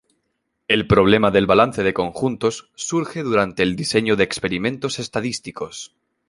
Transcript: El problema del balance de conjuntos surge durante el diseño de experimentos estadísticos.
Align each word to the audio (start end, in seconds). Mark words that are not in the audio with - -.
El 0.67 0.87
problema 0.87 1.29
del 1.29 1.45
balance 1.45 1.83
de 1.83 1.93
conjuntos 1.93 2.71
surge 2.73 3.21
durante 3.21 3.61
el 3.61 3.75
diseño 3.75 4.15
de 4.15 4.23
experimentos 4.23 4.97
estadísticos. 4.97 5.93